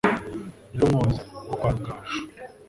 [0.73, 2.13] Yari umwozi wo kwa Rugaju